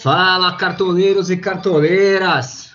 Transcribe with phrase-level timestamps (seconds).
[0.00, 2.72] Fala, cartoleiros e cartoleiras!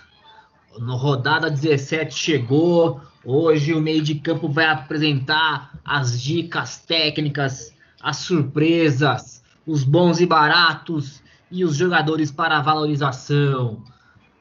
[0.78, 3.02] No rodada 17 chegou.
[3.26, 10.28] Hoje o meio de campo vai apresentar as dicas técnicas, as surpresas, os bons e
[10.28, 13.82] baratos e os jogadores para valorização.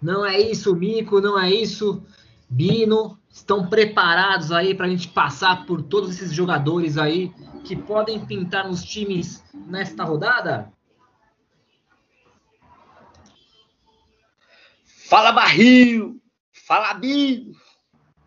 [0.03, 2.03] Não é isso, Mico, não é isso,
[2.51, 3.19] Bino.
[3.31, 7.33] Estão preparados aí para a gente passar por todos esses jogadores aí
[7.65, 10.71] que podem pintar nos times nesta rodada?
[15.07, 16.19] Fala barril,
[16.51, 17.55] fala Bino,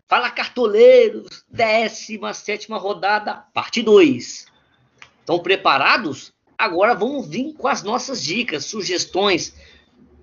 [0.06, 4.46] fala cartoleiros, 17 rodada, parte 2.
[5.18, 6.32] Estão preparados?
[6.56, 9.56] Agora vamos vir com as nossas dicas, sugestões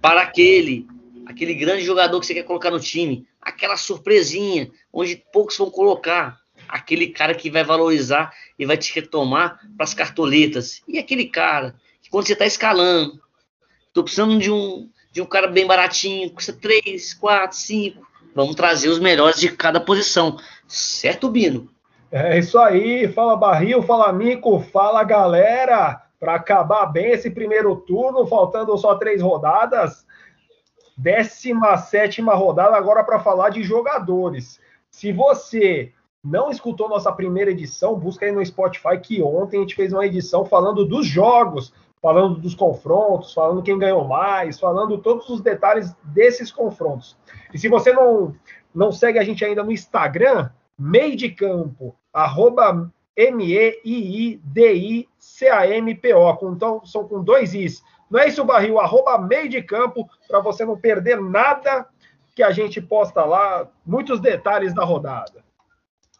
[0.02, 0.88] para aquele,
[1.26, 6.40] aquele grande jogador que você quer colocar no time, aquela surpresinha, onde poucos vão colocar,
[6.70, 10.82] aquele cara que vai valorizar e vai te retomar para as cartoletas.
[10.88, 13.22] E aquele cara que quando você está escalando,
[13.90, 18.06] estou precisando de um de um cara bem baratinho, custa 3, 4, 5.
[18.36, 20.38] Vamos trazer os melhores de cada posição.
[20.68, 21.70] Certo, Bino?
[22.12, 23.08] É isso aí.
[23.08, 26.02] Fala Barril, fala Mico, fala galera.
[26.20, 30.06] Para acabar bem esse primeiro turno, faltando só três rodadas.
[30.98, 34.60] 17 rodada agora para falar de jogadores.
[34.92, 39.76] Se você não escutou nossa primeira edição, busca aí no Spotify que ontem a gente
[39.76, 41.72] fez uma edição falando dos jogos
[42.06, 47.18] falando dos confrontos, falando quem ganhou mais, falando todos os detalhes desses confrontos.
[47.52, 48.36] E se você não,
[48.76, 53.72] não segue a gente ainda no Instagram, meio de campo, arroba M-E-I-I-D-I-C-A-M-P-O,
[56.52, 57.82] então são com dois Is.
[58.08, 58.80] Não é isso, Barril?
[58.80, 61.88] Arroba meio de campo, para você não perder nada
[62.36, 65.44] que a gente posta lá, muitos detalhes da rodada.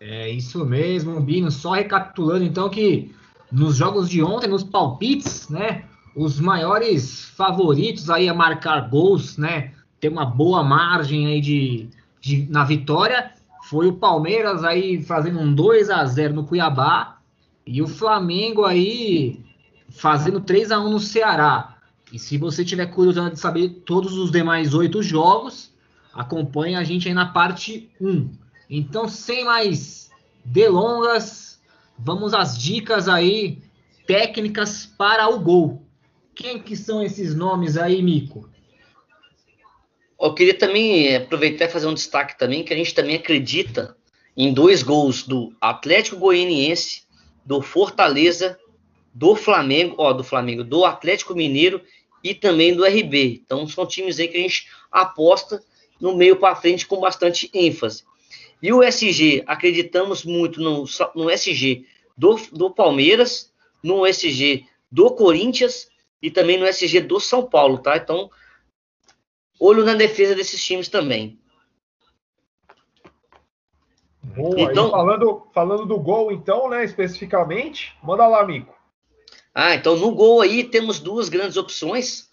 [0.02, 1.52] É isso mesmo, Bino.
[1.52, 3.14] Só recapitulando, então, que
[3.52, 5.86] nos jogos de ontem, nos palpites, né?
[6.16, 9.74] Os maiores favoritos aí a marcar gols, né?
[10.00, 11.90] Ter uma boa margem aí de,
[12.22, 13.32] de na vitória
[13.70, 17.18] foi o Palmeiras aí fazendo um 2 a 0 no Cuiabá
[17.66, 19.44] e o Flamengo aí
[19.90, 21.76] fazendo 3 a 1 no Ceará.
[22.12, 25.74] E se você tiver curiosidade de saber todos os demais oito jogos,
[26.14, 28.30] acompanhe a gente aí na parte 1.
[28.70, 30.12] Então, sem mais
[30.44, 31.45] delongas,
[31.98, 33.62] Vamos às dicas aí
[34.06, 35.86] técnicas para o gol.
[36.34, 38.50] Quem que são esses nomes aí, Mico?
[40.20, 43.96] Eu queria também aproveitar e fazer um destaque também, que a gente também acredita
[44.36, 47.04] em dois gols do Atlético Goianiense,
[47.46, 48.58] do Fortaleza,
[49.14, 51.82] do Flamengo, ó, do Flamengo, do Atlético Mineiro
[52.24, 53.42] e também do RB.
[53.46, 55.64] Então são times aí que a gente aposta
[56.02, 58.04] no meio para frente com bastante ênfase.
[58.66, 61.86] E o SG, acreditamos muito no, no SG
[62.18, 63.54] do, do Palmeiras,
[63.84, 65.88] no SG do Corinthians
[66.20, 67.96] e também no SG do São Paulo, tá?
[67.96, 68.28] Então,
[69.60, 71.38] olho na defesa desses times também.
[74.24, 78.76] Boa, então, falando, falando do gol, então, né, especificamente, manda lá, Mico.
[79.54, 82.30] Ah, então no gol aí temos duas grandes opções.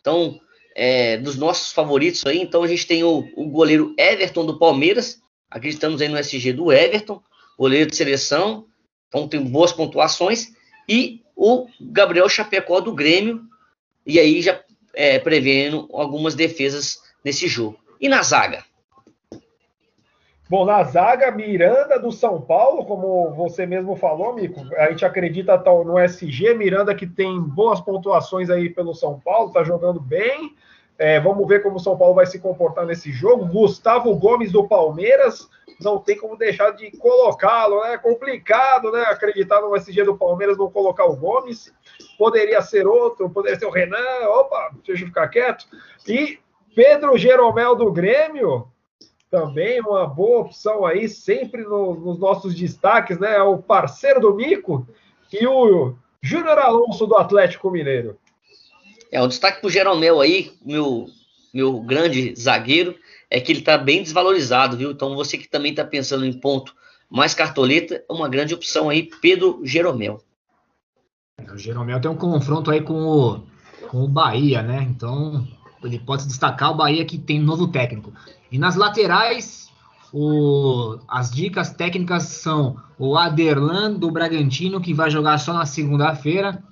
[0.00, 0.40] Então,
[0.74, 5.22] é, dos nossos favoritos aí, então a gente tem o, o goleiro Everton do Palmeiras,
[5.54, 7.22] Acreditamos aí no SG do Everton,
[7.56, 8.66] goleiro de seleção,
[9.06, 10.52] então tem boas pontuações.
[10.88, 13.40] E o Gabriel Chapecó do Grêmio,
[14.04, 14.60] e aí já
[14.92, 17.78] é, prevendo algumas defesas nesse jogo.
[18.00, 18.64] E na zaga?
[20.50, 25.56] Bom, na zaga, Miranda do São Paulo, como você mesmo falou, Mico, a gente acredita
[25.56, 30.52] no SG, Miranda que tem boas pontuações aí pelo São Paulo, tá jogando bem.
[30.96, 33.46] É, vamos ver como o São Paulo vai se comportar nesse jogo.
[33.46, 35.48] Gustavo Gomes do Palmeiras,
[35.80, 37.94] não tem como deixar de colocá-lo, né?
[37.94, 39.02] É complicado, né?
[39.02, 41.74] Acreditar no SG do Palmeiras não colocar o Gomes.
[42.16, 44.28] Poderia ser outro, poderia ser o Renan.
[44.28, 45.66] Opa, deixa eu ficar quieto.
[46.06, 46.38] E
[46.74, 48.68] Pedro Jeromel do Grêmio,
[49.30, 53.34] também uma boa opção aí, sempre no, nos nossos destaques, né?
[53.34, 54.86] É o parceiro do Mico
[55.32, 58.16] e o Júnior Alonso do Atlético Mineiro.
[59.10, 61.06] É, um destaque pro Jeromel aí, meu,
[61.52, 62.96] meu grande zagueiro,
[63.30, 64.90] é que ele tá bem desvalorizado, viu?
[64.90, 66.74] Então você que também tá pensando em ponto
[67.10, 70.20] mais cartoleta, é uma grande opção aí, Pedro Jeromel.
[71.38, 73.42] É, o Jeromel tem um confronto aí com o,
[73.88, 74.86] com o Bahia, né?
[74.88, 75.46] Então
[75.82, 78.12] ele pode se destacar o Bahia que tem novo técnico.
[78.50, 79.68] E nas laterais,
[80.12, 86.62] o, as dicas técnicas são o Aderlan do Bragantino, que vai jogar só na segunda-feira.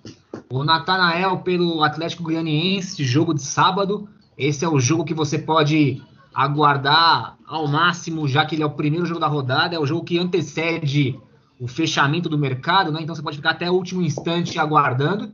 [0.53, 4.07] O Natanael pelo Atlético Goianiense, jogo de sábado.
[4.37, 6.03] Esse é o jogo que você pode
[6.35, 10.05] aguardar ao máximo, já que ele é o primeiro jogo da rodada, é o jogo
[10.05, 11.19] que antecede
[11.59, 13.01] o fechamento do mercado, né?
[13.01, 15.33] Então você pode ficar até o último instante aguardando.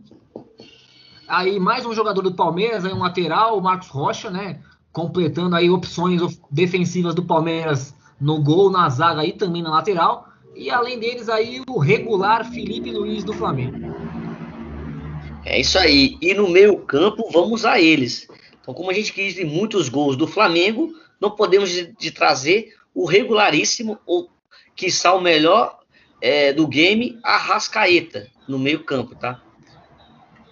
[1.26, 4.60] Aí mais um jogador do Palmeiras, aí um lateral, o Marcos Rocha, né?
[4.92, 10.28] Completando aí opções defensivas do Palmeiras no gol, na zaga e também na lateral.
[10.54, 14.07] E além deles aí o regular Felipe Luiz do Flamengo.
[15.48, 16.18] É isso aí.
[16.20, 18.28] E no meio campo vamos a eles.
[18.60, 22.74] Então, como a gente quis de muitos gols do Flamengo, não podemos de, de trazer
[22.94, 24.28] o regularíssimo, ou
[24.76, 25.78] que está o melhor
[26.20, 29.42] é, do game, a Rascaeta, no meio campo, tá?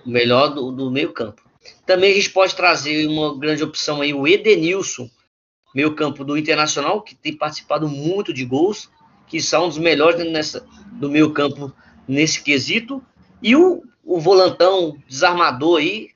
[0.04, 1.42] O melhor do, do meio campo.
[1.84, 5.10] Também a gente pode trazer uma grande opção aí, o Edenilson,
[5.74, 8.88] meio campo do Internacional, que tem participado muito de gols,
[9.26, 11.70] que são um dos melhores nessa, do meio campo
[12.08, 13.04] nesse quesito.
[13.42, 16.10] E o, o volantão desarmador aí,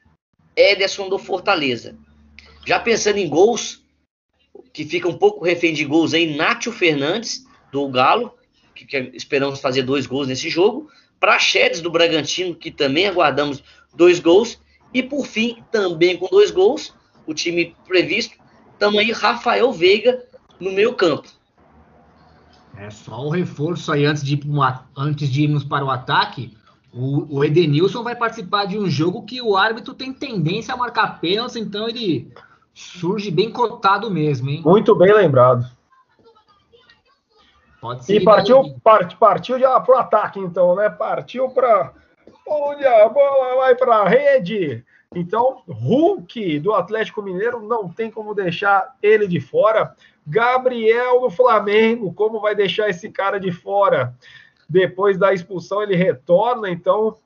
[0.56, 1.98] Ederson do Fortaleza.
[2.64, 3.82] Já pensando em gols,
[4.72, 8.32] que fica um pouco refém de gols aí, Nátio Fernandes, do Galo,
[8.74, 10.88] que, que esperamos fazer dois gols nesse jogo.
[11.18, 13.62] Praxedes, do Bragantino, que também aguardamos
[13.92, 14.60] dois gols.
[14.94, 16.94] E por fim, também com dois gols,
[17.26, 18.36] o time previsto,
[18.80, 20.24] aí Rafael Veiga
[20.58, 21.28] no meio campo.
[22.76, 26.56] É só um reforço aí antes de, uma, antes de irmos para o ataque.
[26.92, 31.20] O, o Edenilson vai participar de um jogo que o árbitro tem tendência a marcar
[31.20, 32.32] pênalti, então ele
[32.74, 34.62] surge bem cotado mesmo, hein?
[34.64, 35.64] Muito bem lembrado.
[37.80, 38.16] Pode ser.
[38.16, 40.90] E partiu, part, partiu já para o ataque, então, né?
[40.90, 41.92] Partiu para
[42.46, 44.84] onde a bola vai para a rede.
[45.14, 49.94] Então, Hulk do Atlético Mineiro não tem como deixar ele de fora.
[50.26, 54.14] Gabriel do Flamengo, como vai deixar esse cara de fora?
[54.70, 57.16] Depois da expulsão ele retorna, então,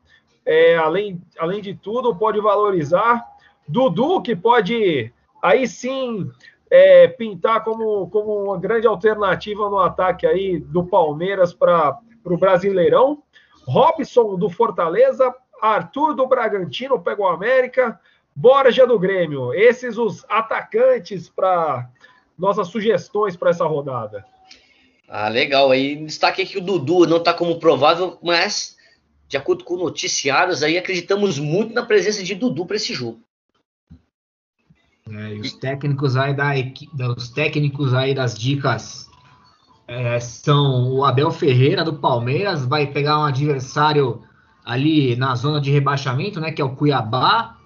[0.46, 3.22] é, além, além de tudo, pode valorizar.
[3.68, 5.12] Dudu, que pode
[5.42, 6.30] aí sim
[6.70, 13.22] é, pintar como, como uma grande alternativa no ataque aí do Palmeiras para o Brasileirão.
[13.66, 18.00] Robson do Fortaleza, Arthur do Bragantino pega o América,
[18.34, 19.52] Borja do Grêmio.
[19.52, 21.88] Esses os atacantes para
[22.38, 24.24] nossas sugestões para essa rodada.
[25.08, 25.70] Ah, legal.
[25.70, 28.76] Aí destaque aqui que o Dudu não está como provável, mas
[29.28, 33.20] de acordo com noticiários aí acreditamos muito na presença de Dudu para esse jogo.
[35.10, 36.54] É, e os técnicos aí da
[37.16, 39.06] os técnicos aí das dicas
[39.86, 44.22] é, são o Abel Ferreira do Palmeiras vai pegar um adversário
[44.64, 47.58] ali na zona de rebaixamento, né, que é o Cuiabá.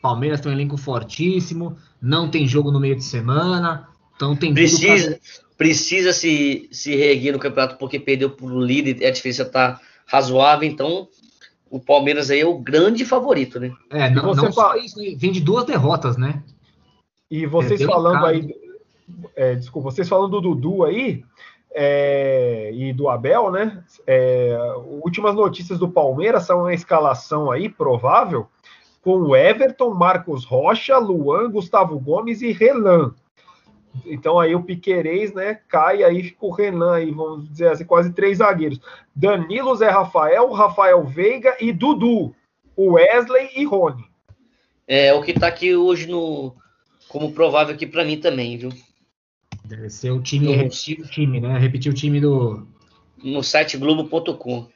[0.00, 5.20] Palmeiras tem um elenco fortíssimo, não tem jogo no meio de semana, então tem precisa
[5.56, 10.68] precisa se, se reerguer no campeonato porque perdeu para o líder, a diferença está razoável,
[10.68, 11.08] então
[11.70, 13.72] o Palmeiras aí é o grande favorito, né?
[13.90, 15.14] É, não, não só isso, né?
[15.16, 16.42] vem de duas derrotas, né?
[17.30, 18.54] E vocês é falando aí,
[19.34, 21.24] é, desculpa, vocês falando do Dudu aí
[21.74, 23.82] é, e do Abel, né?
[24.06, 24.56] É,
[25.04, 28.46] últimas notícias do Palmeiras são uma escalação aí provável
[29.02, 33.14] com o Everton, Marcos Rocha, Luan, Gustavo Gomes e Renan.
[34.04, 38.12] Então aí o Piquerez, né, cai, aí fica o Renan aí, vamos dizer assim, quase
[38.12, 38.80] três zagueiros.
[39.14, 42.34] Danilo, Zé Rafael, Rafael Veiga e Dudu.
[42.78, 44.04] Wesley e Rony.
[44.86, 46.54] É, o que tá aqui hoje no
[47.08, 48.70] como provável aqui para mim também, viu?
[49.64, 51.58] Deve ser o time, repetir o time, né?
[51.58, 52.66] Repetir o time do
[53.22, 54.68] no site globo.com.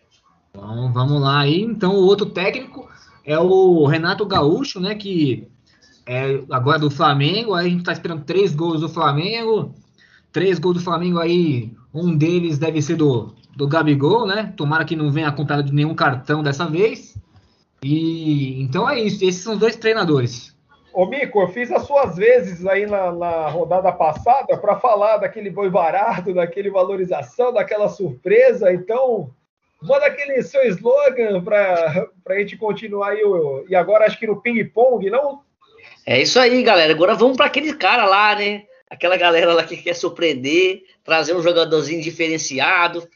[0.50, 1.60] Então, vamos lá aí.
[1.60, 2.88] Então, o outro técnico
[3.24, 5.46] é o Renato Gaúcho, né, que
[6.10, 9.72] é, agora do Flamengo, aí a gente tá esperando três gols do Flamengo.
[10.32, 14.52] Três gols do Flamengo aí, um deles deve ser do, do Gabigol, né?
[14.56, 17.16] Tomara que não venha acompanhado de nenhum cartão dessa vez.
[17.80, 20.52] E então é isso, esses são os dois treinadores.
[20.92, 25.48] Ô Mico, eu fiz as suas vezes aí na, na rodada passada para falar daquele
[25.48, 28.72] boi barato, daquele valorização, daquela surpresa.
[28.72, 29.30] Então,
[29.80, 33.22] manda aquele seu slogan para a gente continuar aí.
[33.68, 35.48] E agora acho que no ping-pong, não?
[36.06, 36.92] É isso aí, galera.
[36.92, 38.64] Agora vamos para aquele cara lá, né?
[38.88, 43.08] Aquela galera lá que quer surpreender, trazer um jogadorzinho diferenciado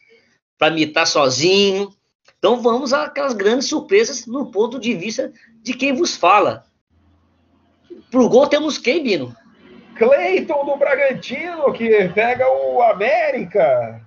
[0.58, 1.92] para mitar sozinho.
[2.38, 6.64] Então vamos àquelas grandes surpresas no ponto de vista de quem vos fala.
[8.10, 9.34] Pro gol temos quem, Bino?
[9.96, 14.00] Cleiton do Bragantino, que pega o América.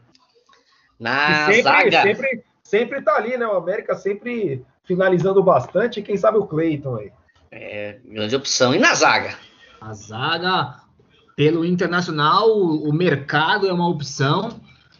[0.99, 2.01] Na sempre, zaga.
[2.03, 3.45] Sempre, sempre tá ali, né?
[3.47, 6.01] O América sempre finalizando bastante.
[6.01, 7.11] Quem sabe o Cleiton aí.
[7.51, 8.73] É, grande opção.
[8.73, 9.37] E na zaga?
[9.79, 10.81] A zaga,
[11.35, 14.59] pelo Internacional, o mercado é uma opção.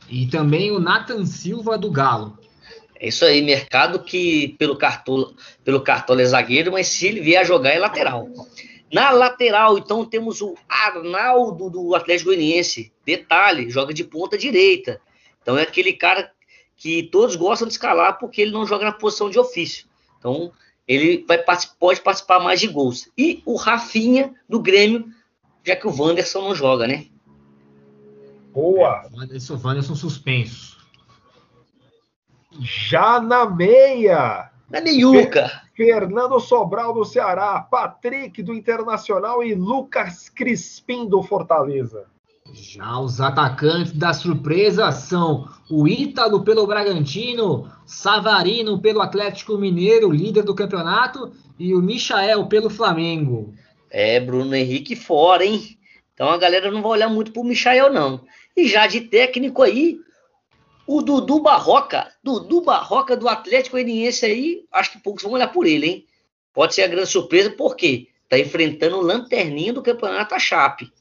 [0.10, 2.38] E também o Nathan Silva do Galo.
[3.00, 7.42] É isso aí, mercado que pelo cartão pelo cartão é zagueiro, mas se ele vier
[7.42, 8.28] a jogar é lateral.
[8.92, 12.92] Na lateral, então, temos o Arnaldo do Atlético Goianiense.
[13.06, 15.02] Detalhe, joga de ponta direita.
[15.42, 16.32] Então é aquele cara
[16.76, 19.86] que todos gostam de escalar porque ele não joga na posição de ofício.
[20.18, 20.52] Então,
[20.88, 21.38] ele vai,
[21.80, 23.12] pode participar mais de gols.
[23.18, 25.06] E o Rafinha, do Grêmio,
[25.64, 27.08] já que o Wanderson não joga, né?
[28.54, 29.04] Boa!
[29.06, 30.78] É, Wanderson, Wanderson suspenso.
[32.60, 34.50] Já na meia.
[34.70, 35.62] Na meiuca.
[35.76, 42.08] Fernando Sobral do Ceará, Patrick do Internacional e Lucas Crispim do Fortaleza.
[42.54, 50.44] Já os atacantes da surpresa são o Ítalo pelo Bragantino, Savarino pelo Atlético Mineiro, líder
[50.44, 53.54] do campeonato, e o Michael pelo Flamengo.
[53.90, 55.78] É, Bruno Henrique fora, hein?
[56.14, 58.22] Então a galera não vai olhar muito pro Michael, não.
[58.56, 60.00] E já de técnico aí,
[60.88, 65.66] o Dudu Barroca, Dudu Barroca do Atlético Goianiense aí, acho que poucos vão olhar por
[65.68, 66.06] ele, hein?
[66.54, 70.92] Pode ser a grande surpresa, porque tá enfrentando o lanterninho do campeonato a Chape.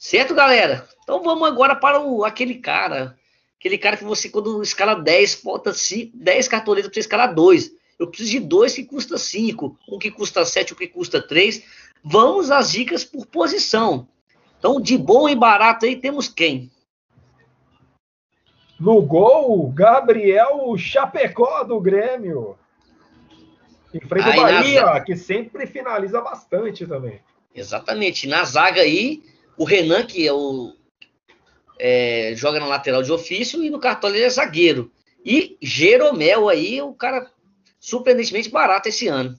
[0.00, 0.88] Certo, galera?
[1.02, 3.18] Então vamos agora para o, aquele cara.
[3.58, 7.70] Aquele cara que você, quando escala 10, bota 5, 10 cartoletas para você escalar 2.
[7.98, 11.62] Eu preciso de dois que custa 5, um que custa 7, um que custa 3.
[12.02, 14.08] Vamos às dicas por posição.
[14.58, 16.70] Então, de bom e barato aí, temos quem?
[18.78, 22.56] No gol, Gabriel Chapecó do Grêmio.
[23.92, 25.00] Enfrenta o Bahia, na...
[25.00, 27.20] que sempre finaliza bastante também.
[27.54, 28.26] Exatamente.
[28.26, 29.22] Na zaga aí,
[29.60, 30.74] o Renan, que é o.
[31.78, 34.90] É, joga na lateral de ofício, e no cartão ele é zagueiro.
[35.22, 37.30] E Jeromel aí, o cara
[37.78, 39.38] surpreendentemente barato esse ano.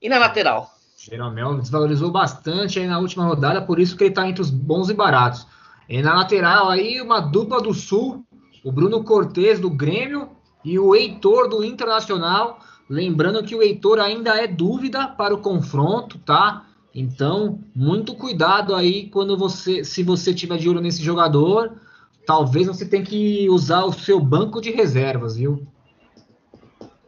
[0.00, 0.70] E na lateral?
[0.96, 4.90] Jeromel desvalorizou bastante aí na última rodada, por isso que ele está entre os bons
[4.90, 5.44] e baratos.
[5.88, 8.24] E na lateral aí, uma dupla do Sul,
[8.62, 10.30] o Bruno Cortes do Grêmio
[10.64, 12.60] e o Heitor do Internacional.
[12.88, 16.64] Lembrando que o Heitor ainda é dúvida para o confronto, tá?
[16.94, 21.80] Então, muito cuidado aí quando você, se você tiver de olho nesse jogador,
[22.26, 25.66] talvez você tenha que usar o seu banco de reservas, viu?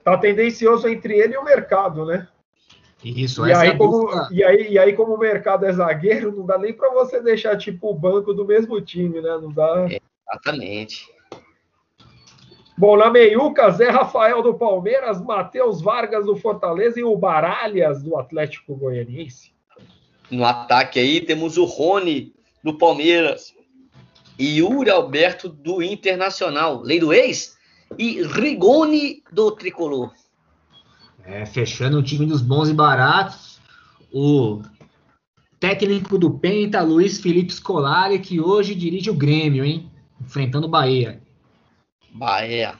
[0.03, 2.29] Tá tendencioso entre ele e o mercado, né?
[3.05, 6.47] Isso, e aí, é como, e, aí, e aí, como o mercado é zagueiro, não
[6.47, 9.39] dá nem para você deixar tipo o banco do mesmo time, né?
[9.43, 9.87] Não dá.
[9.91, 11.13] É, exatamente.
[12.77, 18.17] Bom, na meiuca, Zé Rafael do Palmeiras, Matheus Vargas do Fortaleza e o Baralhas do
[18.17, 19.54] Atlético Goianiense.
[20.31, 23.55] No ataque aí temos o Rony do Palmeiras
[24.39, 27.57] e Yuri Alberto do Internacional, lei do ex,
[27.99, 30.13] e Rigoni do Tricolor.
[31.25, 33.61] É, fechando o time dos bons e baratos,
[34.13, 34.61] o
[35.61, 39.91] técnico do Penta, Luiz Felipe Scolari, que hoje dirige o Grêmio, hein?
[40.21, 41.23] Enfrentando o Bahia.
[42.13, 42.79] Bahia.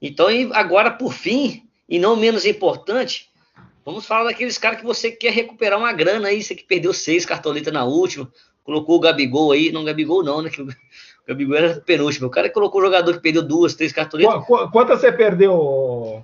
[0.00, 3.30] Então, agora, por fim, e não menos importante,
[3.88, 7.24] Vamos falar daqueles caras que você quer recuperar uma grana aí, você que perdeu seis
[7.24, 8.30] cartoletas na última,
[8.62, 10.50] colocou o Gabigol aí, não Gabigol não, né?
[10.50, 10.68] Que o
[11.26, 12.26] Gabigol era penúltimo.
[12.26, 14.44] O cara colocou o jogador que perdeu duas, três cartoletas.
[14.70, 16.22] Quantas você perdeu,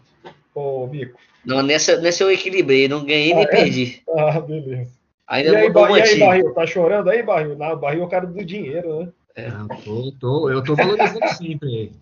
[0.55, 1.19] ô, Mico?
[1.43, 3.49] Não, nessa, nessa eu equilibrei, não ganhei ah, nem é?
[3.49, 4.03] perdi.
[4.15, 4.93] Ah, beleza.
[5.27, 7.57] Ainda e aí, ba e aí, Barril, tá chorando aí, Barril?
[7.57, 9.09] Não, Barril é o cara do dinheiro, né?
[9.37, 9.51] É.
[9.83, 11.93] Tô, tô, eu tô valorizando sempre.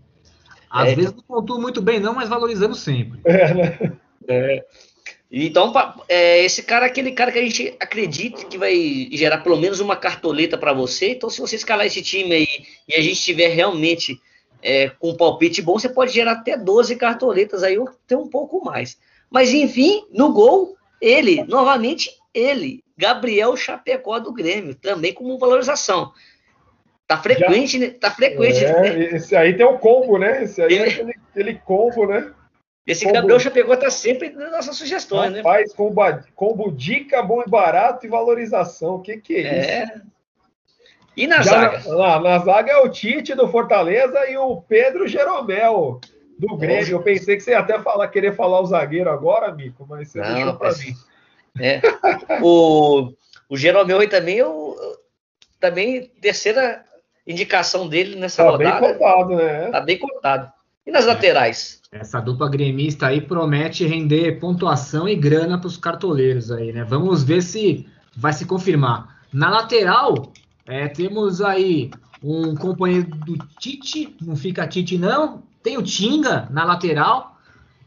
[0.69, 0.95] Às é.
[0.97, 3.21] vezes não pontuo muito bem, não, mas valorizando sempre.
[3.25, 3.93] É, né?
[4.27, 4.65] É.
[5.35, 5.73] Então,
[6.11, 9.81] é, esse cara é aquele cara que a gente acredita que vai gerar pelo menos
[9.81, 11.13] uma cartoleta para você.
[11.13, 12.49] Então, se você escalar esse time aí
[12.87, 14.21] e a gente tiver realmente
[14.63, 18.29] é, com um palpite bom, você pode gerar até 12 cartoletas aí, ou até um
[18.29, 18.99] pouco mais.
[19.31, 26.13] Mas, enfim, no gol, ele, novamente, ele, Gabriel Chapecó do Grêmio, também como valorização.
[27.09, 27.91] Tá frequente, Já, né?
[27.91, 28.63] Tá frequente.
[28.63, 29.17] É, né?
[29.17, 30.45] Esse aí tem o combo, né?
[30.45, 32.33] Esse aí é aquele, aquele combo, né?
[32.87, 33.15] Esse combo...
[33.15, 35.43] Gabriel Chapecó tá sempre nas nossas sugestões, Rapaz, né?
[35.43, 36.03] Faz combo,
[36.35, 38.97] combo dica, bom e barato e valorização.
[38.97, 39.85] O que, que é, é.
[39.85, 40.13] isso?
[41.17, 41.95] E na Já zaga?
[41.95, 46.01] Na, na, zaga é o Tite do Fortaleza e o Pedro Jeromel
[46.39, 46.93] do Grêmio.
[46.93, 50.21] Eu pensei que você ia até falar, querer falar o zagueiro agora, Mico, mas você
[50.21, 50.95] Não, deixou para mim.
[51.61, 51.81] É.
[52.43, 53.13] o,
[53.49, 54.75] o Jeromel aí também, eu,
[55.61, 56.83] também terceira
[57.27, 58.71] indicação dele nessa tá rodada.
[58.71, 59.71] Tá bem contado, né?
[59.71, 60.53] Tá bem contado.
[60.85, 61.81] E nas laterais?
[61.93, 66.83] Essa dupla gremista aí promete render pontuação e grana para os cartoleiros aí, né?
[66.83, 67.87] Vamos ver se
[68.17, 69.21] vai se confirmar.
[69.33, 70.33] Na lateral,
[70.67, 71.91] é, temos aí
[72.23, 77.37] um companheiro do Tite, não fica Tite não, tem o Tinga na lateral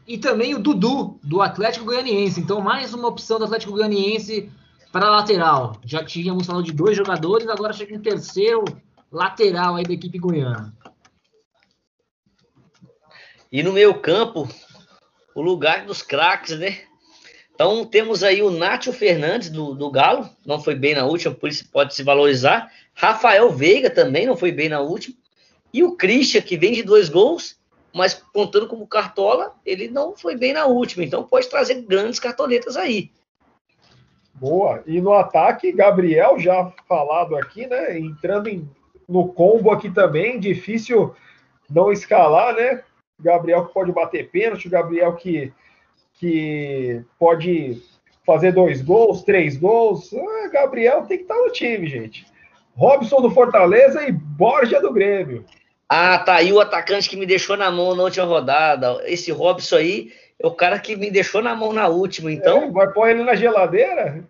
[0.06, 2.40] e também o Dudu do Atlético Goianiense.
[2.40, 4.50] Então mais uma opção do Atlético Goianiense
[4.90, 5.76] para lateral.
[5.84, 8.64] Já tínhamos falado de dois jogadores, agora chega um terceiro
[9.12, 10.72] lateral aí da equipe goiana.
[13.50, 14.48] E no meio campo,
[15.34, 16.80] o lugar dos craques, né?
[17.54, 21.48] Então temos aí o Nátio Fernandes do, do Galo, não foi bem na última, por
[21.48, 22.70] isso pode se valorizar.
[22.94, 25.16] Rafael Veiga também não foi bem na última.
[25.72, 27.58] E o Christian, que vem de dois gols,
[27.94, 32.76] mas contando como cartola, ele não foi bem na última, então pode trazer grandes cartoletas
[32.76, 33.10] aí.
[34.34, 34.82] Boa.
[34.86, 37.98] E no ataque, Gabriel, já falado aqui, né?
[37.98, 38.68] Entrando em,
[39.08, 41.14] no combo aqui também, difícil
[41.70, 42.82] não escalar, né?
[43.18, 45.52] Gabriel que pode bater pênalti, Gabriel que,
[46.14, 47.82] que pode
[48.24, 50.12] fazer dois gols, três gols.
[50.12, 52.26] Ah, Gabriel tem que estar no time, gente.
[52.74, 55.44] Robson do Fortaleza e Borja do Grêmio.
[55.88, 59.00] Ah, tá aí o atacante que me deixou na mão na última rodada.
[59.06, 62.64] Esse Robson aí é o cara que me deixou na mão na última, então.
[62.64, 64.24] É, vai pôr ele na geladeira?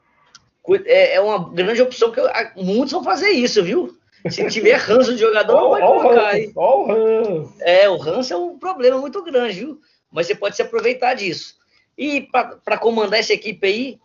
[0.84, 2.26] É, é uma grande opção que eu,
[2.56, 3.95] muitos vão fazer isso, viu?
[4.28, 6.52] Se tiver ranço de jogador, não vai colocar aí.
[6.54, 7.54] Oh, o ranço.
[7.60, 9.80] É, o ranço é um problema muito grande, viu?
[10.10, 11.54] Mas você pode se aproveitar disso.
[11.96, 13.98] E para comandar essa equipe aí,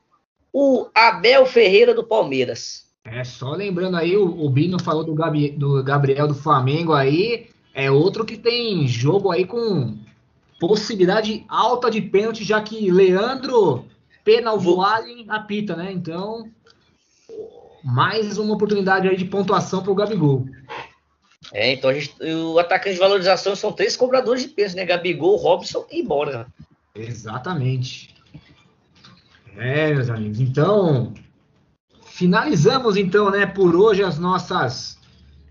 [0.53, 2.86] o Abel Ferreira do Palmeiras.
[3.03, 7.48] É, só lembrando aí, o, o Bino falou do, Gabi, do Gabriel do Flamengo aí,
[7.74, 9.98] é outro que tem jogo aí com
[10.60, 13.86] possibilidade alta de pênalti, já que Leandro
[14.24, 15.91] Penalvoalen apita, né?
[15.91, 16.48] Então,
[17.83, 20.45] mais uma oportunidade aí de pontuação para o Gabigol.
[21.53, 24.85] É, então a gente, o atacante de valorização são três cobradores de peso, né?
[24.85, 26.47] Gabigol, Robson e Borja.
[26.95, 28.15] Exatamente.
[29.57, 30.39] É, meus amigos.
[30.39, 31.13] Então,
[32.03, 34.97] finalizamos então, né, por hoje as nossas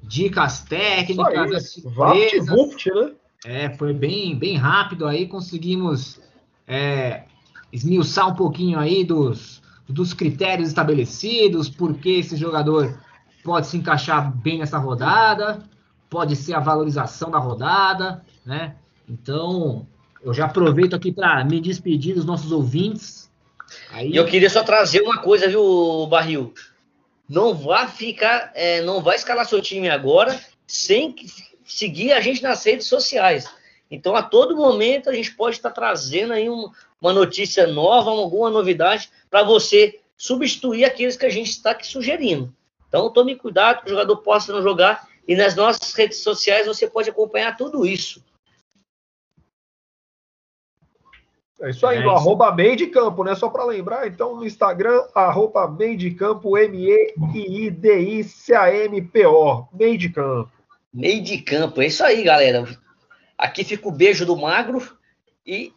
[0.02, 2.46] dicas técnicas, as surpresas.
[2.46, 3.12] né?
[3.44, 6.20] É, foi bem, bem rápido aí, conseguimos
[6.66, 7.24] é,
[7.72, 12.98] esmiuçar um pouquinho aí dos, dos critérios estabelecidos, porque esse jogador
[13.42, 15.62] pode se encaixar bem nessa rodada,
[16.08, 18.76] pode ser a valorização da rodada, né?
[19.08, 19.86] Então,
[20.22, 23.30] eu já aproveito aqui para me despedir dos nossos ouvintes.
[23.92, 24.14] Aí...
[24.14, 26.52] Eu queria só trazer uma coisa, viu, Barril?
[27.28, 31.14] Não vai ficar, é, não vai escalar seu time agora sem
[31.64, 33.48] seguir a gente nas redes sociais.
[33.90, 36.70] Então, a todo momento, a gente pode estar trazendo aí um,
[37.00, 42.54] uma notícia nova, alguma novidade, para você substituir aqueles que a gente está aqui sugerindo.
[42.88, 45.08] Então, tome cuidado que o jogador possa não jogar.
[45.26, 48.22] E nas nossas redes sociais você pode acompanhar tudo isso.
[51.60, 53.34] É isso aí, é no arroba meio de campo, né?
[53.34, 57.08] Só para lembrar, então no Instagram, arroba meio de campo, M-E-I-D-I-C-A-M-P-O,
[59.72, 60.50] meio de campo.
[60.92, 62.66] Meio de campo, é isso aí, galera.
[63.40, 64.86] Aqui fica o beijo do magro
[65.46, 65.72] e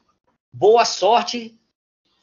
[0.52, 1.58] boa sorte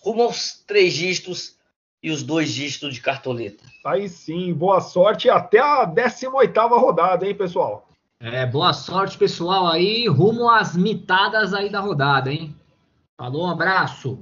[0.02, 1.56] rumo aos três dígitos
[2.02, 3.64] e os dois dígitos de cartoleta.
[3.86, 7.88] Aí sim, boa sorte até a 18 rodada, hein, pessoal?
[8.20, 12.54] É, boa sorte, pessoal, aí, rumo às mitadas aí da rodada, hein?
[13.16, 14.18] Falou, um abraço.